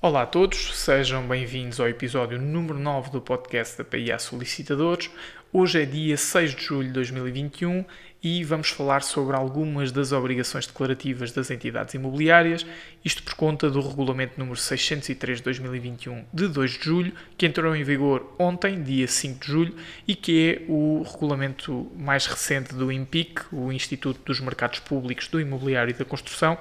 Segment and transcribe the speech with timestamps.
[0.00, 5.10] Olá a todos, sejam bem-vindos ao episódio número 9 do podcast da PIA Solicitadores.
[5.52, 7.84] Hoje é dia 6 de julho de 2021
[8.22, 12.64] e vamos falar sobre algumas das obrigações declarativas das entidades imobiliárias,
[13.04, 17.74] isto por conta do regulamento número 603 de 2021 de 2 de julho, que entrou
[17.74, 19.74] em vigor ontem, dia 5 de julho,
[20.06, 25.40] e que é o regulamento mais recente do INPIC, o Instituto dos Mercados Públicos do
[25.40, 26.56] Imobiliário e da Construção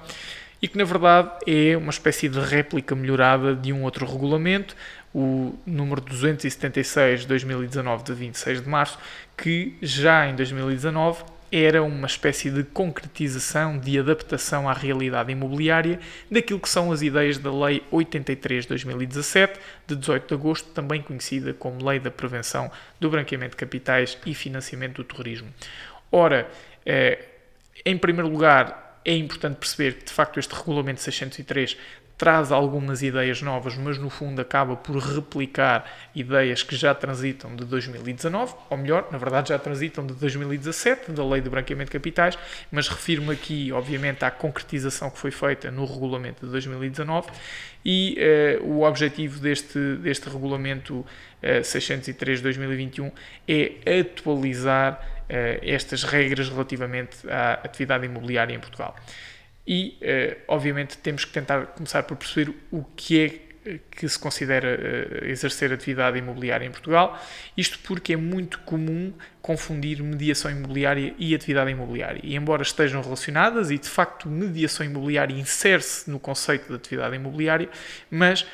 [0.61, 4.75] e que na verdade é uma espécie de réplica melhorada de um outro regulamento,
[5.13, 8.99] o número 276 de 2019 de 26 de março,
[9.35, 15.99] que já em 2019 era uma espécie de concretização, de adaptação à realidade imobiliária
[16.29, 21.01] daquilo que são as ideias da Lei 83 de 2017, de 18 de agosto, também
[21.01, 22.69] conhecida como Lei da Prevenção
[22.99, 25.47] do Branqueamento de Capitais e Financiamento do Terrorismo.
[26.11, 26.49] Ora,
[26.85, 27.19] eh,
[27.85, 31.77] em primeiro lugar, é importante perceber que, de facto, este regulamento 603
[32.17, 35.85] traz algumas ideias novas, mas no fundo acaba por replicar
[36.15, 41.23] ideias que já transitam de 2019, ou melhor, na verdade já transitam de 2017, da
[41.23, 42.37] Lei de Branqueamento de Capitais,
[42.71, 47.29] mas refiro-me aqui, obviamente, à concretização que foi feita no regulamento de 2019
[47.85, 51.05] e eh, o objetivo deste, deste regulamento
[51.41, 53.11] eh, 603 de 2021
[53.47, 58.95] é atualizar estas regras relativamente à atividade imobiliária em Portugal.
[59.67, 63.46] E, eh, obviamente, temos que tentar começar por perceber o que é
[63.91, 67.21] que se considera uh, exercer atividade imobiliária em Portugal.
[67.55, 72.19] Isto porque é muito comum confundir mediação imobiliária e atividade imobiliária.
[72.23, 77.69] E embora estejam relacionadas, e de facto mediação imobiliária insere-se no conceito de atividade imobiliária,
[78.09, 78.47] mas uh,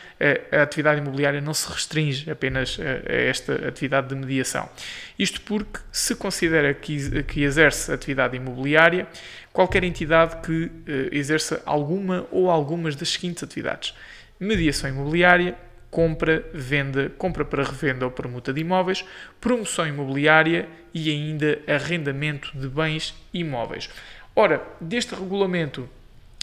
[0.52, 4.70] a atividade imobiliária não se restringe apenas a, a esta atividade de mediação.
[5.18, 9.08] Isto porque se considera que, que exerce atividade imobiliária
[9.52, 10.72] qualquer entidade que
[11.12, 13.94] exerça alguma ou algumas das seguintes atividades
[14.44, 15.56] mediação imobiliária,
[15.90, 19.06] compra, venda, compra para revenda ou permuta de imóveis,
[19.40, 23.90] promoção imobiliária e ainda arrendamento de bens imóveis.
[24.36, 25.88] Ora, deste regulamento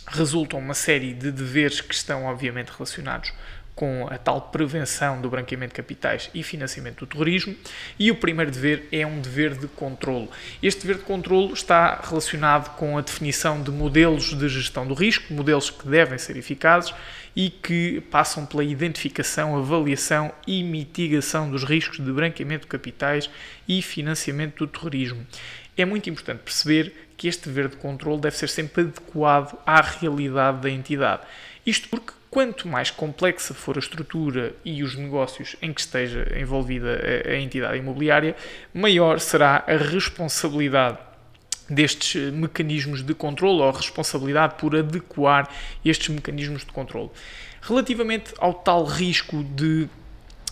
[0.06, 3.32] resultam uma série de deveres que estão obviamente relacionados
[3.74, 7.56] com a tal prevenção do branqueamento de capitais e financiamento do terrorismo.
[7.98, 10.28] E o primeiro dever é um dever de controlo.
[10.62, 15.32] Este dever de controlo está relacionado com a definição de modelos de gestão do risco,
[15.32, 16.92] modelos que devem ser eficazes
[17.34, 23.30] e que passam pela identificação, avaliação e mitigação dos riscos de branqueamento de capitais
[23.66, 25.26] e financiamento do terrorismo.
[25.76, 30.60] É muito importante perceber que este dever de controle deve ser sempre adequado à realidade
[30.60, 31.22] da entidade.
[31.64, 37.00] Isto porque Quanto mais complexa for a estrutura e os negócios em que esteja envolvida
[37.26, 38.36] a, entidade imobiliária,
[38.72, 40.98] maior será a responsabilidade
[41.68, 45.48] destes mecanismos de controle ou a responsabilidade por adequar
[45.84, 47.10] estes mecanismos de controle.
[47.60, 49.88] Relativamente ao tal risco de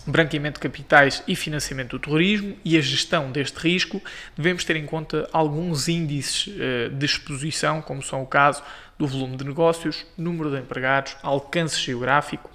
[0.05, 4.01] branqueamento de capitais e financiamento do terrorismo e a gestão deste risco,
[4.35, 8.63] devemos ter em conta alguns índices eh, de exposição, como são o caso
[8.99, 12.51] do volume de negócios, número de empregados, alcance geográfico,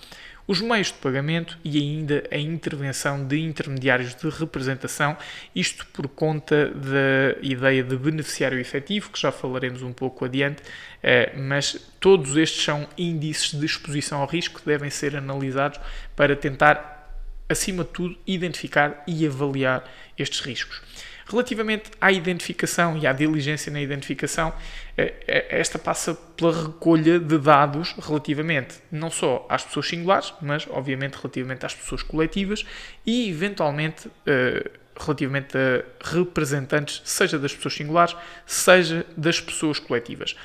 [0.47, 5.16] os meios de pagamento e ainda a intervenção de intermediários de representação,
[5.54, 10.62] isto por conta da ideia de beneficiário efetivo, que já falaremos um pouco adiante,
[11.03, 15.81] eh, mas todos estes são índices de exposição ao risco que devem ser analisados
[16.15, 16.94] para tentar
[17.49, 20.83] acima de tudo, identificar e avaliar estes riscos.
[21.26, 24.52] Relativamente à identificação e à diligência na identificação,
[24.96, 30.66] eh, eh, esta passa pela recolha de dados relativamente não só às pessoas singulares, mas
[30.68, 32.64] obviamente relativamente às pessoas coletivas
[33.06, 40.36] e eventualmente eh, relativamente a representantes, seja das pessoas singulares, seja das pessoas coletivas.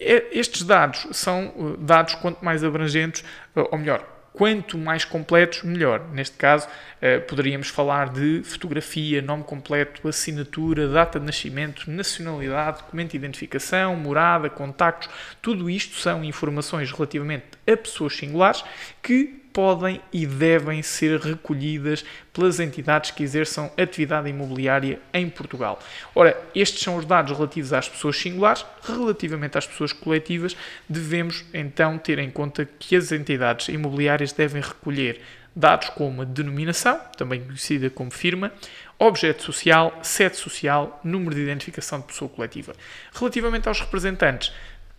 [0.00, 3.22] Estes dados são dados quanto mais abrangentes,
[3.54, 6.08] ou melhor, Quanto mais completos, melhor.
[6.10, 6.66] Neste caso,
[7.00, 13.94] eh, poderíamos falar de fotografia, nome completo, assinatura, data de nascimento, nacionalidade, documento de identificação,
[13.94, 15.10] morada, contactos.
[15.42, 18.64] Tudo isto são informações relativamente a pessoas singulares
[19.02, 25.78] que podem e devem ser recolhidas pelas entidades que exerçam atividade imobiliária em Portugal.
[26.14, 28.64] Ora, estes são os dados relativos às pessoas singulares.
[28.82, 30.56] Relativamente às pessoas coletivas,
[30.88, 35.20] devemos então ter em conta que as entidades imobiliárias devem recolher
[35.54, 38.52] dados como a denominação, também conhecida como firma,
[38.98, 42.72] objeto social, sede social, número de identificação de pessoa coletiva.
[43.12, 44.52] Relativamente aos representantes,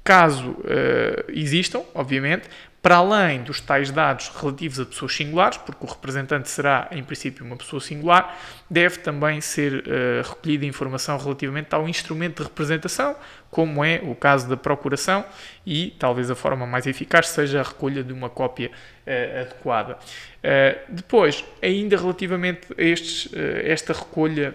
[0.03, 2.47] caso uh, existam, obviamente,
[2.83, 7.45] para além dos tais dados relativos a pessoas singulares, porque o representante será, em princípio,
[7.45, 8.37] uma pessoa singular,
[8.69, 13.15] deve também ser uh, recolhida informação relativamente ao instrumento de representação,
[13.49, 15.23] como é o caso da procuração,
[15.65, 19.93] e talvez a forma mais eficaz seja a recolha de uma cópia uh, adequada.
[19.93, 23.31] Uh, depois, ainda relativamente a estes,
[23.63, 24.53] esta recolha,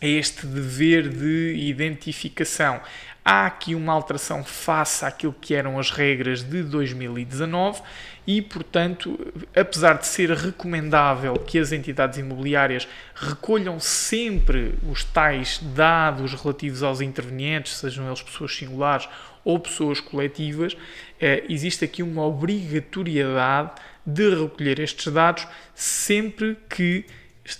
[0.00, 2.80] a este dever de identificação,
[3.28, 7.82] há aqui uma alteração face àquilo que eram as regras de 2019
[8.26, 9.18] e, portanto,
[9.54, 17.02] apesar de ser recomendável que as entidades imobiliárias recolham sempre os tais dados relativos aos
[17.02, 19.06] intervenientes, sejam eles pessoas singulares
[19.44, 20.74] ou pessoas coletivas,
[21.20, 23.72] eh, existe aqui uma obrigatoriedade
[24.06, 27.04] de recolher estes dados sempre que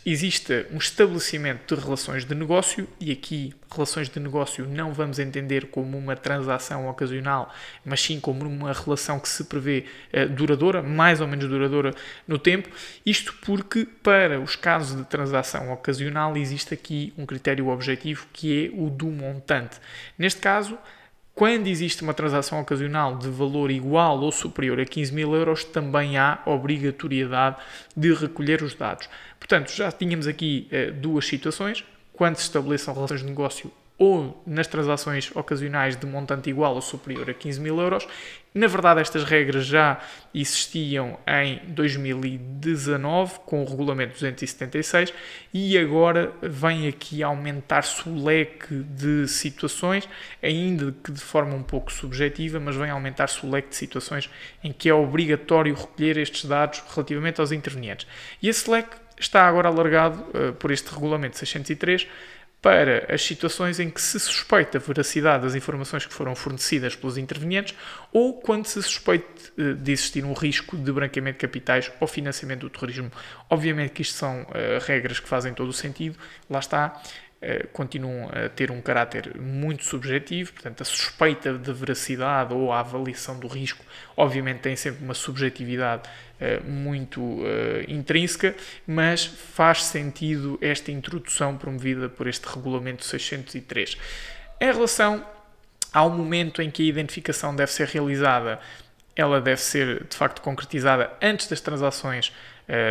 [0.05, 5.67] exista um estabelecimento de relações de negócio, e aqui relações de negócio não vamos entender
[5.67, 7.53] como uma transação ocasional,
[7.85, 11.95] mas sim como uma relação que se prevê uh, duradoura, mais ou menos duradoura
[12.27, 12.69] no tempo.
[13.05, 18.71] Isto porque, para os casos de transação ocasional, existe aqui um critério objetivo que é
[18.79, 19.79] o do montante.
[20.19, 20.79] Neste caso,
[21.39, 26.19] quando existe uma transação ocasional de valor igual ou superior a 15 mil euros, também
[26.19, 27.59] há obrigatoriedade
[27.97, 29.09] de recolher os dados.
[29.39, 31.85] Portanto, já tínhamos aqui eh, duas situações.
[32.13, 37.29] Quando se estabeleçam relações de negócio ou nas transações ocasionais de montante igual ou superior
[37.29, 38.07] a 15 mil euros.
[38.55, 40.01] Na verdade, estas regras já
[40.33, 45.13] existiam em 2019 com o Regulamento 276
[45.53, 50.09] e agora vem aqui aumentar-se o leque de situações,
[50.43, 54.31] ainda que de forma um pouco subjetiva, mas vem aumentar-se o leque de situações
[54.63, 58.07] em que é obrigatório recolher estes dados relativamente aos intervenientes.
[58.41, 62.07] E esse leque está agora alargado uh, por este Regulamento 603
[62.61, 67.17] para as situações em que se suspeita a veracidade das informações que foram fornecidas pelos
[67.17, 67.75] intervenientes
[68.13, 72.63] ou quando se suspeite eh, de existir um risco de branqueamento de capitais ou financiamento
[72.63, 73.13] do terrorismo.
[73.49, 76.19] Obviamente que isto são uh, regras que fazem todo o sentido,
[76.51, 77.28] lá está, uh,
[77.73, 83.39] continuam a ter um caráter muito subjetivo, portanto, a suspeita de veracidade ou a avaliação
[83.39, 83.85] do risco,
[84.17, 86.03] obviamente, tem sempre uma subjetividade
[86.41, 87.45] eh, muito uh,
[87.89, 88.55] intrínseca,
[88.87, 93.97] mas faz sentido esta introdução promovida por este regulamento 603.
[94.61, 95.25] Em relação
[95.93, 98.61] ao momento em que a identificação deve ser realizada,
[99.17, 102.33] ela deve ser de facto concretizada antes das transações,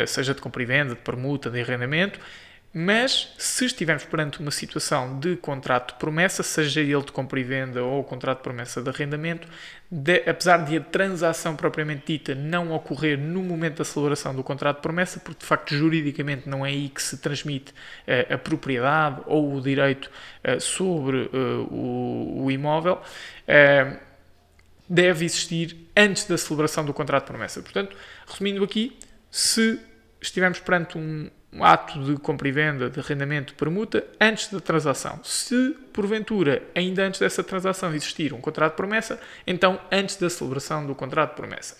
[0.07, 2.19] seja de compra e venda, de permuta, de arrendamento
[2.79, 7.43] mas se estivermos perante uma situação de contrato de promessa, seja ele de compra e
[7.43, 9.47] venda ou contrato de promessa de arrendamento,
[9.89, 14.75] de, apesar de a transação propriamente dita não ocorrer no momento da celebração do contrato
[14.75, 19.23] de promessa, porque de facto juridicamente não é aí que se transmite uh, a propriedade
[19.25, 20.11] ou o direito
[20.45, 23.01] uh, sobre uh, o, o, imóvel,
[24.87, 27.59] deve existir antes da celebração do contrato de promessa.
[27.59, 27.97] Portanto,
[28.27, 28.99] resumindo aqui,
[29.31, 29.79] se
[30.21, 35.19] estivermos perante um, um ato de compra e venda, de arrendamento, permuta, antes da transação.
[35.23, 40.85] Se, porventura, ainda antes dessa transação existir um contrato de promessa, então antes da celebração
[40.85, 41.75] do contrato de promessa.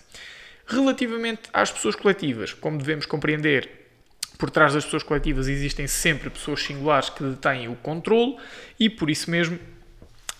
[0.66, 3.70] Relativamente às pessoas coletivas, como devemos compreender,
[4.36, 8.36] por trás das pessoas coletivas existem sempre pessoas singulares que detêm o controle
[8.78, 9.58] e, por isso mesmo,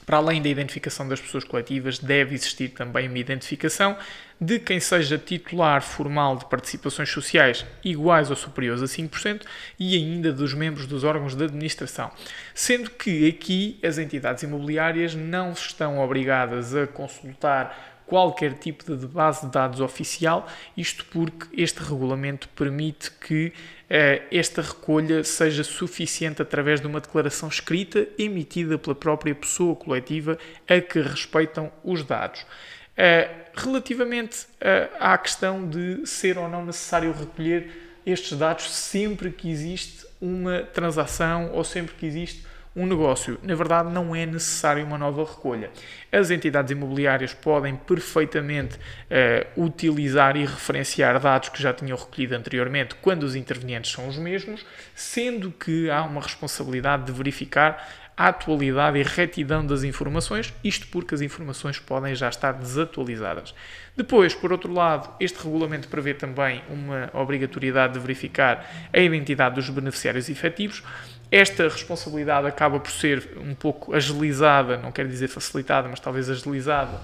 [0.09, 3.95] para além da identificação das pessoas coletivas, deve existir também uma identificação
[4.41, 9.43] de quem seja titular formal de participações sociais iguais ou superiores a 5%
[9.79, 12.11] e ainda dos membros dos órgãos de administração.
[12.55, 19.47] Sendo que aqui as entidades imobiliárias não estão obrigadas a consultar qualquer tipo de base
[19.47, 26.81] de dados oficial, isto porque este regulamento permite que uh, esta recolha seja suficiente através
[26.81, 32.41] de uma declaração escrita emitida pela própria pessoa coletiva a que respeitam os dados.
[32.41, 37.71] Uh, relativamente uh, à questão de ser ou não necessário recolher
[38.07, 42.43] estes dados sempre que existe uma transação ou sempre que existe
[42.79, 43.39] um negócio.
[43.43, 45.71] Na verdade, não é necessário uma nova recolha.
[46.13, 52.95] As entidades imobiliárias podem perfeitamente uh, utilizar e referenciar dados que já tinham recolhido anteriormente
[53.03, 57.85] quando os intervenientes são os mesmos, sendo que há uma responsabilidade de verificar
[58.19, 63.55] a atualidade e retidão das informações, isto porque as informações podem já estar desatualizadas.
[63.97, 69.71] Depois, por outro lado, este regulamento prevê também uma obrigatoriedade de verificar a identidade dos
[69.71, 70.83] beneficiários efetivos,
[71.31, 77.01] esta responsabilidade acaba por ser um pouco agilizada, não quero dizer facilitada, mas talvez agilizada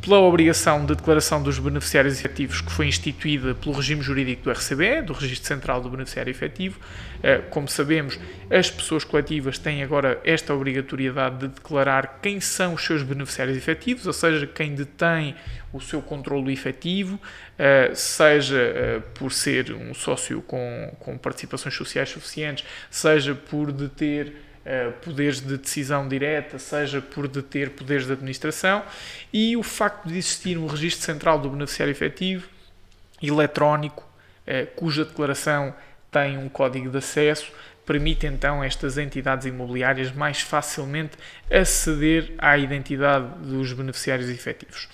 [0.00, 5.02] pela obrigação de declaração dos beneficiários efetivos que foi instituída pelo regime jurídico do RCBE,
[5.02, 6.78] do Registro Central do Beneficiário Efetivo.
[7.22, 8.18] Eh, como sabemos,
[8.50, 14.06] as pessoas coletivas têm agora esta obrigatoriedade de declarar quem são os seus beneficiários efetivos,
[14.06, 15.34] ou seja, quem detém
[15.72, 17.18] o seu controle efetivo,
[17.58, 24.32] eh, seja eh, por ser um sócio com, com participações sociais suficientes, seja por deter
[24.64, 28.82] eh, poderes de decisão direta, seja por deter poderes de administração,
[29.32, 32.48] e o facto de existir um registro central do beneficiário efetivo
[33.22, 34.08] eletrónico,
[34.74, 35.72] cuja declaração
[36.10, 37.52] tem um código de acesso,
[37.86, 41.16] permite então estas entidades imobiliárias mais facilmente
[41.50, 44.88] aceder à identidade dos beneficiários efetivos.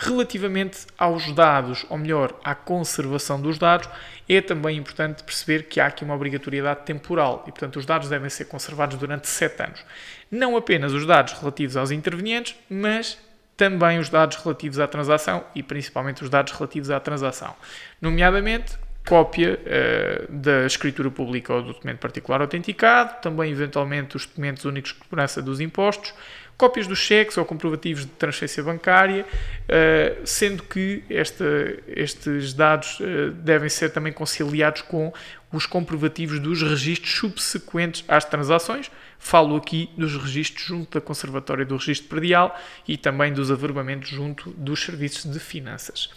[0.00, 3.88] Relativamente aos dados, ou melhor, à conservação dos dados,
[4.28, 8.30] é também importante perceber que há aqui uma obrigatoriedade temporal e, portanto, os dados devem
[8.30, 9.84] ser conservados durante 7 anos.
[10.30, 13.18] Não apenas os dados relativos aos intervenientes, mas
[13.56, 17.56] também os dados relativos à transação e principalmente os dados relativos à transação,
[18.00, 18.78] nomeadamente
[19.08, 24.92] cópia uh, da escritura pública ou do documento particular autenticado, também eventualmente os documentos únicos
[24.92, 26.12] de segurança dos impostos,
[26.58, 31.44] cópias dos cheques ou comprovativos de transferência bancária, uh, sendo que esta,
[31.86, 35.12] estes dados uh, devem ser também conciliados com
[35.52, 38.90] os comprovativos dos registros subsequentes às transações.
[39.20, 44.50] Falo aqui dos registros junto da Conservatória do Registro Predial e também dos averbamentos junto
[44.50, 46.10] dos serviços de finanças.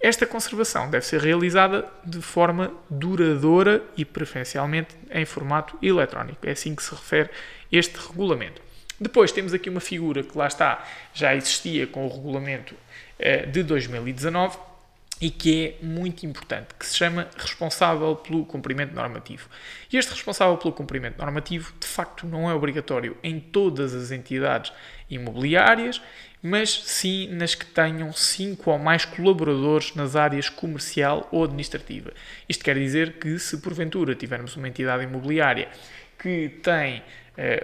[0.00, 6.46] Esta conservação deve ser realizada de forma duradoura e preferencialmente em formato eletrónico.
[6.46, 7.28] É assim que se refere
[7.70, 8.69] este regulamento.
[9.00, 12.74] Depois temos aqui uma figura que lá está, já existia com o regulamento
[13.18, 14.58] eh, de 2019
[15.20, 19.48] e que é muito importante, que se chama responsável pelo cumprimento normativo.
[19.92, 24.72] E este responsável pelo cumprimento normativo, de facto, não é obrigatório em todas as entidades
[25.10, 26.00] imobiliárias,
[26.42, 32.12] mas sim nas que tenham cinco ou mais colaboradores nas áreas comercial ou administrativa.
[32.48, 35.68] Isto quer dizer que, se porventura tivermos uma entidade imobiliária
[36.18, 37.02] que tem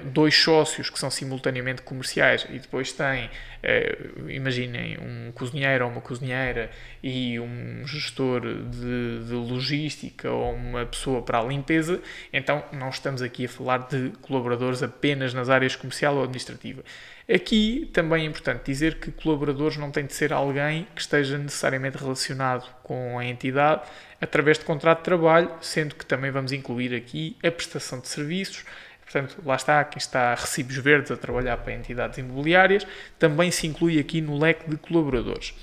[0.03, 3.29] dois sócios que são simultaneamente comerciais e depois tem,
[3.63, 3.95] eh,
[4.29, 6.71] imaginem, um cozinheiro ou uma cozinheira
[7.03, 12.01] e um gestor de, de, logística ou uma pessoa para a limpeza,
[12.33, 16.83] então não estamos aqui a falar de colaboradores apenas nas áreas comercial ou administrativa.
[17.29, 21.99] Aqui também é importante dizer que colaboradores não tem de ser alguém que esteja necessariamente
[21.99, 23.83] relacionado com a entidade
[24.21, 28.65] através de contrato de trabalho, sendo que também vamos incluir aqui a prestação de serviços,
[29.07, 32.85] Portanto, lá está, quem está recibos verdes a trabalhar para entidades imobiliárias,
[33.19, 35.55] também se inclui aqui no leque de colaboradores.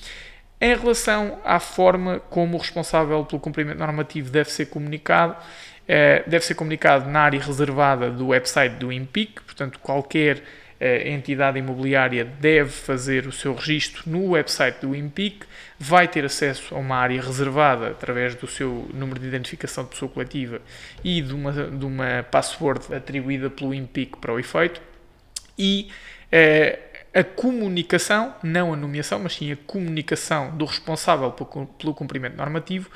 [0.61, 5.35] Em relação à forma como o responsável pelo cumprimento normativo deve ser comunicado,
[5.85, 10.41] eh, deve ser comunicado na área reservada do website do IMPIC, portanto, qualquer
[10.83, 15.45] a entidade imobiliária deve fazer o seu registro no website do IMPIC,
[15.79, 20.11] vai ter acesso a uma área reservada através do seu número de identificação de pessoa
[20.11, 20.61] coletiva
[21.03, 24.81] e de uma, de uma password atribuída pelo IMPIC para o efeito,
[25.57, 25.89] e
[26.31, 26.79] eh,
[27.13, 32.89] a comunicação, não a nomeação, mas sim a comunicação do responsável pelo cumprimento normativo,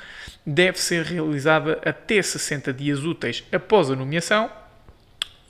[0.44, 4.50] deve ser realizada até 60 dias úteis após a nomeação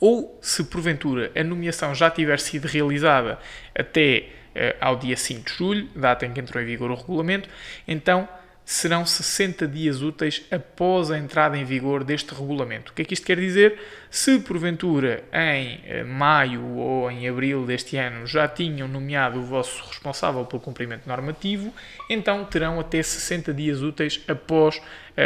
[0.00, 3.38] ou se porventura a nomeação já tiver sido realizada
[3.74, 7.48] até uh, ao dia 5 de julho, data em que entrou em vigor o regulamento,
[7.86, 8.28] então
[8.68, 12.92] serão 60 dias úteis após a entrada em vigor deste regulamento.
[12.92, 13.80] O que é que isto quer dizer?
[14.10, 19.82] Se porventura em uh, maio ou em abril deste ano já tinham nomeado o vosso
[19.86, 21.72] responsável pelo cumprimento normativo,
[22.10, 24.82] então terão até 60 dias úteis após uh,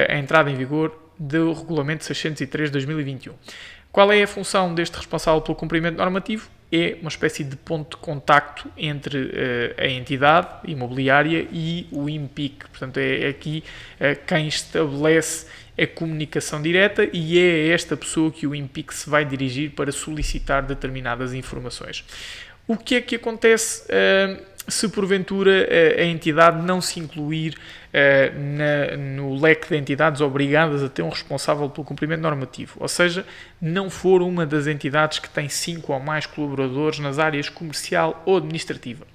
[0.08, 3.34] a entrada em vigor do regulamento 603 de 2021.
[3.92, 6.48] Qual é a função deste responsável pelo cumprimento normativo?
[6.72, 9.30] É uma espécie de ponto de contacto entre uh,
[9.76, 12.70] a entidade imobiliária e o IMPIC.
[12.70, 13.62] Portanto, é, é aqui
[14.00, 15.46] uh, quem estabelece
[15.78, 20.62] a comunicação direta e é esta pessoa que o IMPIC se vai dirigir para solicitar
[20.62, 22.02] determinadas informações.
[22.66, 28.96] O que é que acontece uh, se porventura a entidade não se incluir uh, na,
[28.96, 33.26] no leque de entidades obrigadas a ter um responsável pelo cumprimento normativo, ou seja,
[33.60, 38.36] não for uma das entidades que tem cinco ou mais colaboradores nas áreas comercial ou
[38.36, 39.06] administrativa.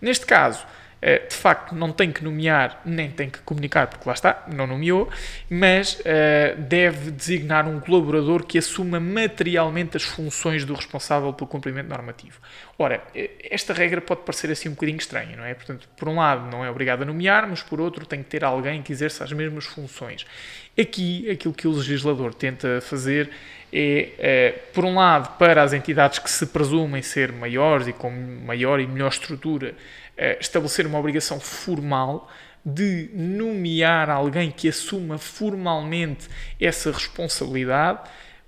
[0.00, 0.83] Neste caso, eh,
[1.28, 5.10] de facto não tem que nomear nem tem que comunicar, porque lá está, não nomeou,
[5.50, 11.88] mas uh, deve designar um colaborador que assuma materialmente as funções do responsável pelo cumprimento
[11.88, 12.38] normativo.
[12.78, 15.54] Ora, eh, esta regra pode parecer assim um bocadinho estranha, não é?
[15.54, 18.44] Portanto, por um lado não é obrigado a nomear, mas por outro tem que ter
[18.44, 20.26] alguém que exerça as mesmas funções.
[20.78, 23.30] Aqui, aquilo que o legislador tenta fazer
[23.76, 28.08] é, por um lado, para as entidades que se presumem ser maiores e com
[28.46, 29.74] maior e melhor estrutura,
[30.40, 32.30] estabelecer uma obrigação formal
[32.64, 36.28] de nomear alguém que assuma formalmente
[36.60, 38.00] essa responsabilidade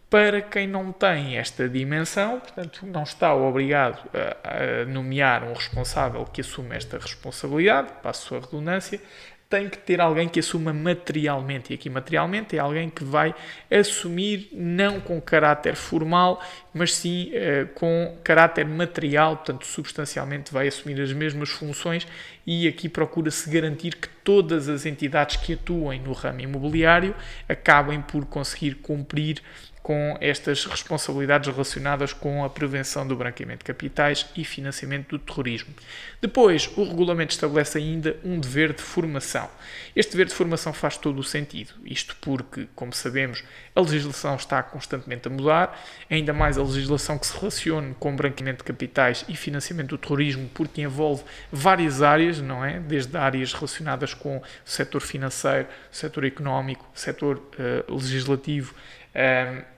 [0.09, 6.25] para quem não tem esta dimensão, portanto, não está obrigado a, a nomear um responsável
[6.25, 9.01] que assume esta responsabilidade, passo a redundância,
[9.49, 11.73] tem que ter alguém que assuma materialmente.
[11.73, 13.35] E aqui, materialmente, é alguém que vai
[13.71, 16.43] assumir, não com caráter formal,
[16.75, 22.07] mas sim eh, com caráter material, portanto, substancialmente vai assumir as mesmas funções.
[22.45, 27.15] E aqui procura-se garantir que todas as entidades que atuem no ramo imobiliário
[27.49, 29.41] acabem por conseguir cumprir
[29.87, 35.73] com estas responsabilidades relacionadas com a prevenção do branqueamento de capitais e financiamento do terrorismo.
[36.21, 39.49] Depois, o regulamento estabelece ainda um dever de formação.
[39.95, 43.45] Este dever de formação faz todo o sentido, isto porque, como sabemos,
[43.77, 48.59] a legislação está constantemente a mudar, ainda mais a legislação que se relaciona com branqueamento
[48.59, 52.81] de capitais e financiamento do terrorismo, porque envolve várias áreas, não é?
[52.81, 58.75] Desde áreas relacionadas com o setor financeiro, o setor económico, o setor uh, legislativo.
[59.15, 59.76] Um,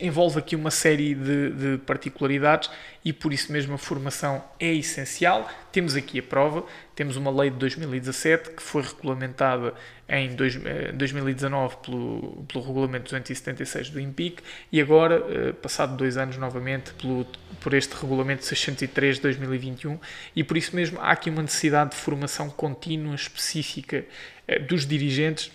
[0.00, 2.68] envolve aqui uma série de, de, particularidades
[3.04, 5.48] e por isso mesmo a formação é essencial.
[5.70, 6.64] Temos aqui a prova,
[6.96, 9.72] temos uma lei de 2017 que foi regulamentada
[10.08, 10.58] em dois,
[10.94, 16.92] 2019 eh, pelo, pelo regulamento 276 do IMPIC e agora, eh, passado dois anos novamente,
[16.94, 17.26] pelo,
[17.60, 19.98] por este regulamento 603 de 2021
[20.34, 24.04] e por isso mesmo há aqui uma necessidade de formação contínua específica
[24.48, 25.52] eh, dos dirigentes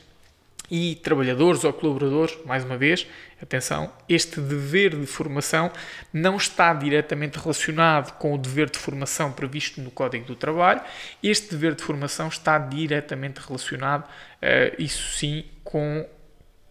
[0.70, 3.08] e trabalhadores ou colaboradores, mais uma vez,
[3.42, 5.72] atenção, este dever de formação
[6.14, 10.82] não está diretamente relacionado com o dever de formação previsto no Código do Trabalho,
[11.24, 16.06] este dever de formação está diretamente relacionado, uh, isso sim, com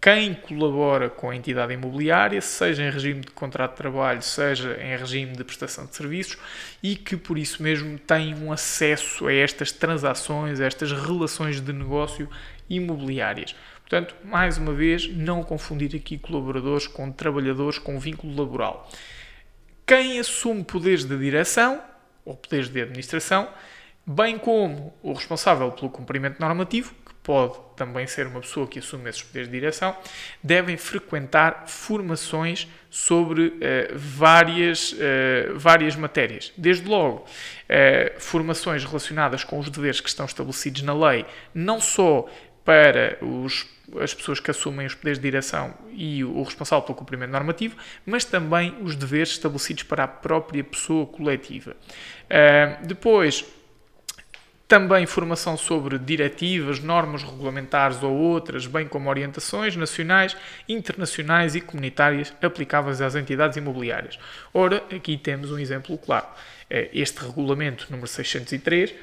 [0.01, 4.97] quem colabora com a entidade imobiliária, seja em regime de contrato de trabalho, seja em
[4.97, 6.39] regime de prestação de serviços,
[6.81, 11.73] e que por isso mesmo tem um acesso a estas transações, a estas relações de
[11.73, 12.29] negócio
[12.71, 13.57] imobiliárias.
[13.89, 18.87] Portanto, mais uma vez, não confundir aqui colaboradores com trabalhadores com vínculo laboral.
[19.87, 21.83] Quem assume poderes de direção
[22.23, 23.49] ou poderes de administração,
[24.07, 29.09] bem como o responsável pelo cumprimento normativo, que pode também ser uma pessoa que assume
[29.09, 29.97] esses poderes de direção,
[30.43, 33.55] devem frequentar formações sobre uh,
[33.95, 36.53] várias, uh, várias matérias.
[36.59, 42.29] Desde logo, uh, formações relacionadas com os deveres que estão estabelecidos na lei, não só
[42.69, 43.67] para os,
[44.01, 48.25] as pessoas que assumem os poderes de direção e o, responsável pelo cumprimento normativo, mas
[48.25, 51.77] também os deveres estabelecidos para a própria pessoa coletiva.
[52.25, 53.45] Uh, depois,
[54.69, 60.37] também informação sobre diretivas, normas regulamentares ou outras, bem como orientações nacionais,
[60.69, 64.19] internacionais e comunitárias aplicáveis às entidades imobiliárias.
[64.53, 66.27] Ora, aqui temos um exemplo claro.
[66.69, 68.95] Eh, este regulamento número 603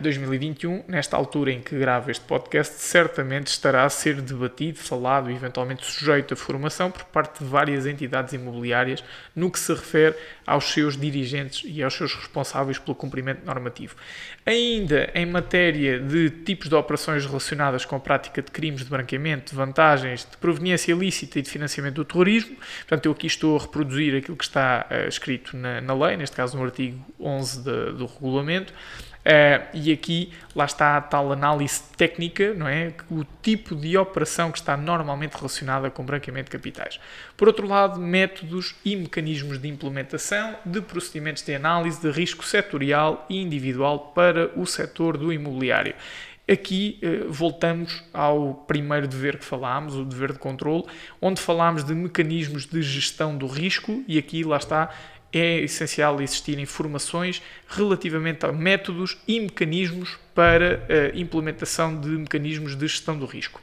[0.00, 5.34] 2021, nesta altura em que gravo este podcast, certamente estará a ser debatido, falado e
[5.34, 10.64] eventualmente sujeito a formação por parte de várias entidades imobiliárias no que se refere aos
[10.64, 13.96] seus dirigentes e aos seus responsáveis pelo cumprimento normativo.
[14.46, 19.54] Ainda em matéria de tipos de operações relacionadas com a prática de crimes de branqueamento,
[19.54, 24.16] vantagens de proveniência ilícita e de financiamento do terrorismo, portanto, eu aqui estou a reproduzir
[24.16, 28.06] aquilo que está uh, escrito na, na, lei, neste caso no artigo 11 de, do
[28.06, 28.72] regulamento.
[29.26, 32.92] Uh, e aqui lá está a tal análise técnica, não é?
[33.10, 37.00] O tipo de operação que está normalmente relacionada com branqueamento de capitais.
[37.36, 43.26] Por outro lado, métodos e mecanismos de implementação de procedimentos de análise de risco setorial
[43.28, 45.96] e individual para o setor do imobiliário.
[46.48, 50.84] Aqui eh, voltamos ao primeiro dever que falámos, o dever de controle,
[51.20, 54.94] onde falámos de mecanismos de gestão do risco e aqui lá está
[55.38, 62.86] é essencial existir informações relativamente a métodos e mecanismos para a implementação de mecanismos de
[62.86, 63.60] gestão do risco.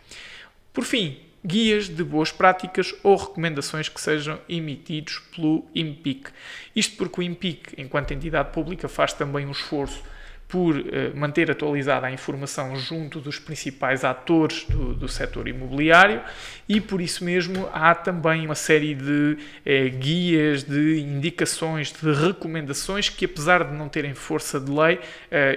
[0.73, 6.29] Por fim, guias de boas práticas ou recomendações que sejam emitidos pelo IMPIC.
[6.75, 10.01] Isto porque o IMPIC, enquanto entidade pública, faz também um esforço
[10.47, 10.83] por uh,
[11.15, 16.21] manter atualizada a informação junto dos principais atores do, do setor imobiliário
[16.69, 23.09] e por isso mesmo há também uma série de uh, guias, de indicações, de recomendações
[23.09, 24.99] que, apesar de não terem força de lei, uh,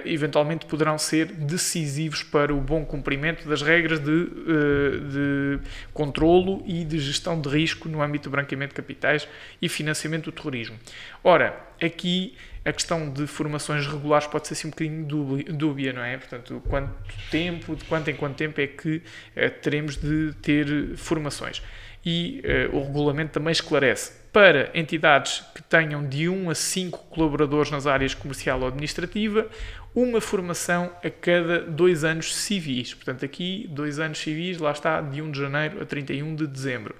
[0.05, 5.59] eventualmente poderão ser decisivos para o bom cumprimento das regras de, de
[5.93, 9.27] controlo e de gestão de risco no âmbito do branqueamento de capitais
[9.61, 10.77] e financiamento do terrorismo.
[11.23, 12.35] Ora, aqui
[12.67, 15.07] a questão de formações regulares pode ser assim um bocadinho
[15.53, 16.17] dúbia, não é?
[16.17, 16.93] Portanto, quanto
[17.31, 21.63] tempo, de quanto em quanto tempo é que uh, teremos de ter formações.
[22.05, 27.71] E uh, o regulamento também esclarece para entidades que tenham de 1 a 5 colaboradores
[27.71, 29.47] nas áreas comercial ou administrativa,
[29.95, 32.93] uma formação a cada dois anos civis.
[32.93, 36.93] Portanto, aqui, dois anos civis, lá está, de 1 de janeiro a 31 de dezembro.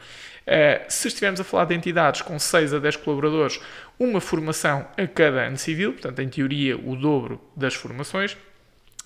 [0.47, 3.60] Uh, se estivermos a falar de entidades com 6 a 10 colaboradores,
[3.99, 8.38] uma formação a cada ano civil, portanto, em teoria, o dobro das formações.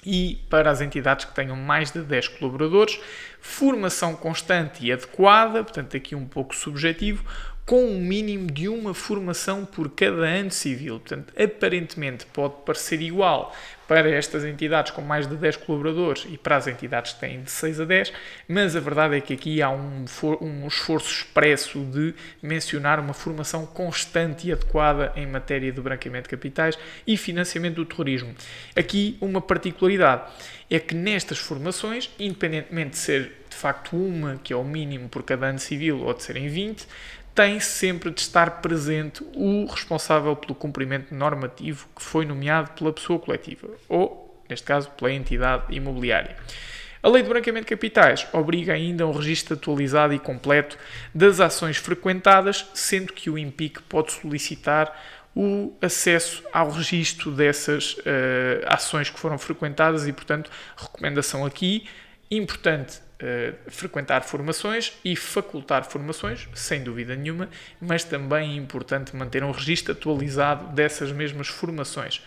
[0.03, 2.99] E para as entidades que tenham mais de 10 colaboradores,
[3.39, 7.23] formação constante e adequada, portanto, aqui um pouco subjetivo,
[7.65, 10.99] com um mínimo de uma formação por cada ano civil.
[10.99, 13.55] Portanto, aparentemente pode parecer igual
[13.87, 17.51] para estas entidades com mais de 10 colaboradores e para as entidades que têm de
[17.51, 18.13] 6 a 10,
[18.47, 20.05] mas a verdade é que aqui há um,
[20.39, 26.29] um esforço expresso de mencionar uma formação constante e adequada em matéria de branqueamento de
[26.29, 28.33] capitais e financiamento do terrorismo.
[28.77, 30.31] Aqui uma particularidade
[30.69, 35.23] é que nestas formações, independentemente de ser de facto uma, que é o mínimo por
[35.23, 36.87] cada ano civil, ou de serem 20,
[37.33, 43.19] tem sempre de estar presente o responsável pelo cumprimento normativo que foi nomeado pela pessoa
[43.19, 46.35] coletiva, ou, neste caso, pela entidade imobiliária.
[47.03, 50.77] A Lei de Branqueamento de Capitais obriga ainda a um registro atualizado e completo
[51.15, 54.95] das ações frequentadas, sendo que o IMPIC pode solicitar
[55.35, 61.87] o acesso ao registro dessas uh, ações que foram frequentadas e, portanto, recomendação aqui,
[62.29, 69.43] importante uh, frequentar formações e facultar formações, sem dúvida nenhuma, mas também é importante manter
[69.43, 72.23] um registro atualizado dessas mesmas formações.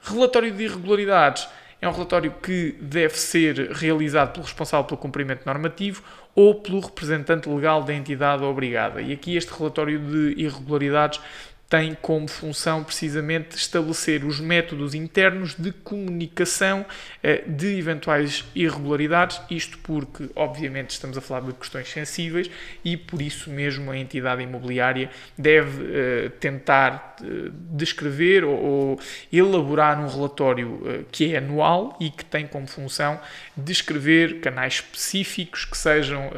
[0.00, 1.48] Relatório de irregularidades
[1.80, 6.02] é um relatório que deve ser realizado pelo responsável pelo cumprimento normativo
[6.34, 9.00] ou pelo representante legal da entidade obrigada.
[9.00, 11.20] E aqui este relatório de irregularidades
[11.68, 16.86] tem como função precisamente estabelecer os métodos internos de comunicação
[17.22, 22.48] eh, de eventuais irregularidades, isto porque, obviamente, estamos a falar de questões sensíveis
[22.84, 29.00] e por isso mesmo a entidade imobiliária deve eh, tentar eh, descrever ou
[29.32, 33.20] elaborar um relatório que é anual e que tem como função
[33.56, 36.30] descrever canais específicos que sejam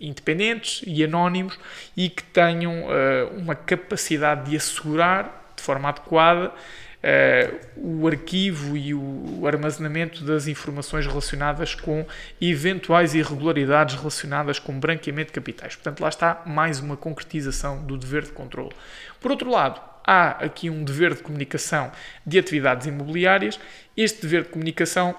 [0.00, 1.58] independentes e anónimos
[1.96, 8.94] e que tenham uh, uma capacidade de assegurar de forma adequada uh, o arquivo e
[8.94, 12.06] o armazenamento das informações relacionadas com
[12.40, 15.74] eventuais irregularidades relacionadas com branqueamento de capitais.
[15.76, 18.72] Portanto, lá está mais uma concretização do dever de controle.
[19.20, 21.92] Por outro lado, há aqui um dever de comunicação
[22.24, 23.58] de atividades imobiliárias.
[23.96, 25.14] Este dever de comunicação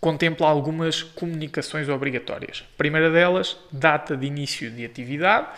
[0.00, 2.64] contempla algumas comunicações obrigatórias.
[2.74, 5.48] A primeira delas, data de início de atividade,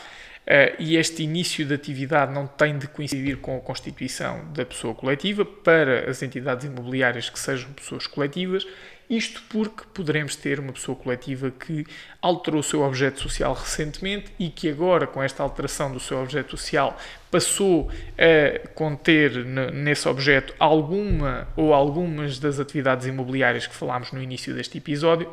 [0.79, 5.45] e este início de atividade não tem de coincidir com a constituição da pessoa coletiva
[5.45, 8.67] para as entidades imobiliárias que sejam pessoas coletivas
[9.13, 11.85] isto porque poderemos ter uma pessoa coletiva que
[12.23, 16.57] alterou o seu objeto social recentemente e que agora, com esta alteração do seu objeto
[16.57, 16.97] social,
[17.31, 24.55] passou a conter nesse objeto alguma ou algumas das atividades imobiliárias que falámos no início
[24.55, 25.31] deste episódio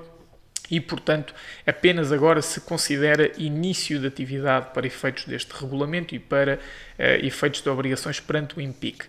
[0.69, 1.34] e, portanto,
[1.65, 7.62] apenas agora se considera início de atividade para efeitos deste regulamento e para uh, efeitos
[7.62, 9.05] de obrigações perante o IMPIC.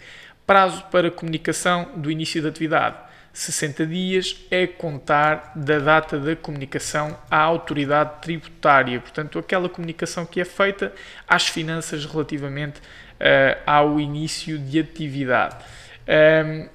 [0.46, 2.96] Prazo para comunicação do início da atividade
[3.32, 10.40] 60 dias é contar da data da comunicação à autoridade tributária, portanto, aquela comunicação que
[10.40, 10.92] é feita
[11.28, 15.56] às finanças relativamente uh, ao início de atividade.
[16.08, 16.68] Um,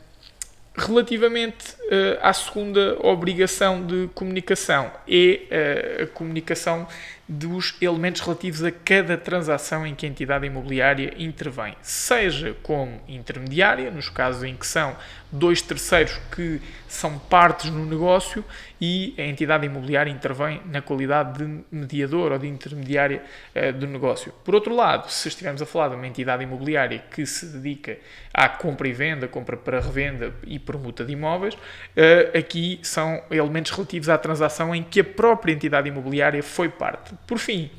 [0.78, 6.88] relativamente uh, à segunda obrigação de comunicação, é a comunicação
[7.28, 13.90] dos elementos relativos a cada transação em que a entidade imobiliária intervém, seja como intermediária,
[13.90, 14.96] nos casos em que são
[15.32, 18.46] dois terceiros que são partes no negócio
[18.80, 23.24] e a entidade imobiliária intervém na qualidade de mediador ou de intermediária
[23.56, 24.32] uh, do negócio.
[24.44, 27.98] Por outro lado, se estivermos a falar de uma entidade imobiliária que se dedica
[28.32, 31.58] à compra e venda, compra para revenda e permuta de imóveis,
[31.98, 37.14] uh, aqui são elementos relativos à transação em que a própria entidade imobiliária foi parte.
[37.28, 37.70] Por fim,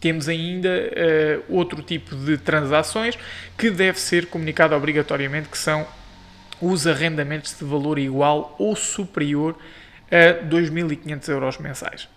[0.00, 3.18] temos ainda uh, outro tipo de transações
[3.56, 5.86] que deve ser comunicado obrigatoriamente, que são
[6.60, 9.56] os arrendamentos de valor igual ou superior
[10.10, 12.08] a 2.500 euros mensais.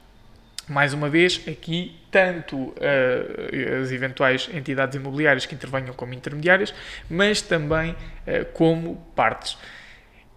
[0.68, 6.74] Mais uma vez, aqui, tanto uh, as eventuais entidades imobiliárias que intervenham como intermediárias,
[7.08, 9.58] mas também uh, como partes.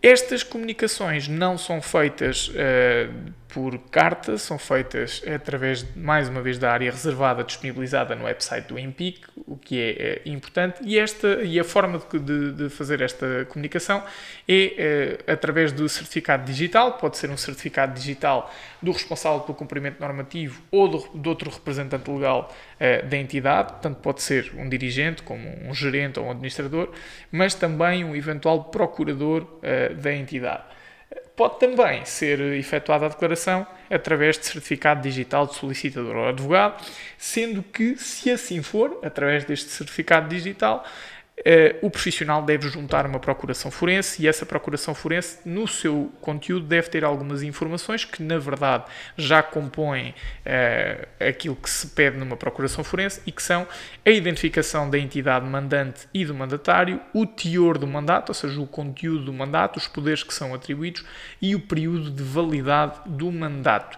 [0.02, 6.70] Estas comunicações não são feitas uh, por carta, são feitas através, mais uma vez, da
[6.70, 11.58] área reservada disponibilizada no website do EMPIC, o que é, é importante, e, esta, e
[11.58, 14.04] a forma de, de fazer esta comunicação
[14.46, 19.98] é, é através do certificado digital, pode ser um certificado digital do responsável pelo cumprimento
[19.98, 25.22] normativo ou do, de outro representante legal uh, da entidade, tanto pode ser um dirigente,
[25.22, 26.92] como um gerente ou um administrador,
[27.32, 29.46] mas também um eventual procurador
[30.00, 30.62] da entidade.
[31.34, 36.84] Pode também ser efetuada a declaração através de certificado digital de solicitador ou advogado,
[37.16, 40.84] sendo que, se assim for, através deste certificado digital,
[41.38, 46.66] Uh, o profissional deve juntar uma procuração forense e essa procuração forense, no seu conteúdo,
[46.66, 48.84] deve ter algumas informações que, na verdade,
[49.16, 53.68] já compõem uh, aquilo que se pede numa procuração forense e que são
[54.04, 58.66] a identificação da entidade mandante e do mandatário, o teor do mandato, ou seja, o
[58.66, 61.04] conteúdo do mandato, os poderes que são atribuídos
[61.40, 63.96] e o período de validade do mandato.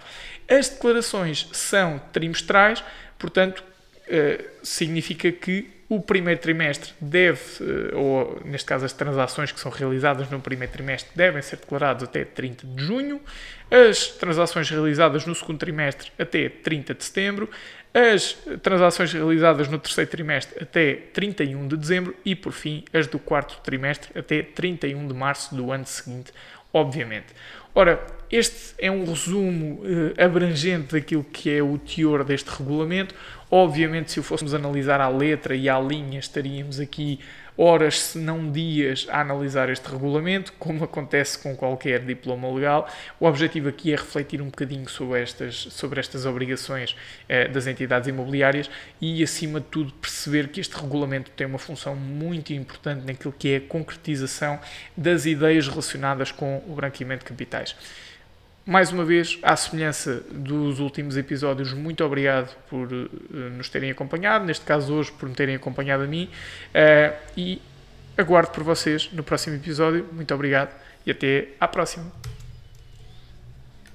[0.49, 2.85] As declarações são trimestrais,
[3.19, 3.65] portanto,
[4.09, 9.73] uh, significa que o primeiro trimestre deve, eh, ou neste caso as transações que são
[9.73, 13.21] realizadas no primeiro trimestre devem ser declaradas até 30 de junho,
[13.69, 17.51] as transações realizadas no segundo trimestre até 30 de setembro,
[17.93, 22.15] as transações realizadas no terceiro trimestre até 31 de dezembro.
[22.25, 26.33] E, por fim, as do quarto trimestre até 31 de março do ano seguinte,
[26.73, 27.35] obviamente.
[27.75, 33.15] Ora, este é um resumo eh, abrangente daquilo que é o teor deste regulamento.
[33.51, 37.21] Obviamente, se o fôssemos analisar à letra e à linha, estaríamos aqui
[37.57, 42.89] horas, se não dias, a analisar este regulamento, como acontece com qualquer diploma legal.
[43.19, 46.97] O objetivo aqui é refletir um bocadinho sobre estas, sobre estas obrigações
[47.29, 51.95] eh, das entidades imobiliárias e, acima de tudo, perceber que este regulamento tem uma função
[51.95, 54.59] muito importante naquilo que é a concretização
[54.97, 57.77] das ideias relacionadas com o branqueamento de capitais
[58.71, 63.11] mais uma vez, à semelhança dos últimos episódios, muito obrigado por uh,
[63.57, 66.31] nos terem acompanhado, neste caso hoje por me terem acompanhado a mim,
[66.69, 67.61] uh, e
[68.17, 70.07] aguardo por vocês no próximo episódio.
[70.13, 70.71] Muito obrigado
[71.05, 72.40] e até à próxima.